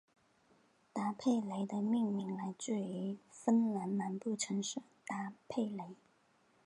[0.95, 5.93] 坦佩雷的命名来自于芬兰南部城市坦佩雷。